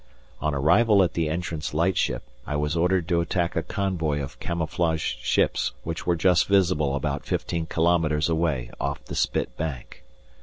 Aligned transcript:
On 0.41 0.55
arrival 0.55 1.03
at 1.03 1.13
the 1.13 1.29
entrance 1.29 1.75
lightship, 1.75 2.23
I 2.47 2.55
was 2.55 2.75
ordered 2.75 3.07
to 3.09 3.21
attack 3.21 3.55
a 3.55 3.61
convoy 3.61 4.19
of 4.19 4.39
camouflaged 4.39 5.19
ships 5.19 5.73
which 5.83 6.07
were 6.07 6.15
just 6.15 6.47
visible 6.47 6.95
about 6.95 7.23
fifteen 7.23 7.67
kilometres 7.67 8.27
away 8.27 8.71
off 8.79 9.05
the 9.05 9.13
Spit 9.13 9.55
Bank. 9.57 10.03